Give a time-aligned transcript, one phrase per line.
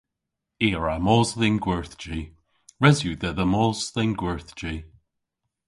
[0.65, 2.21] I a wra mos dhe'n gwerthji.
[2.81, 4.75] Res yw dhedha mos dhe'n gwerthji.